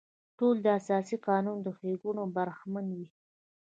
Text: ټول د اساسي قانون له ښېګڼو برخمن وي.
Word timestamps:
ټول 0.37 0.55
د 0.65 0.67
اساسي 0.79 1.17
قانون 1.27 1.57
له 1.65 1.71
ښېګڼو 1.77 2.23
برخمن 2.37 2.85
وي. 2.97 3.07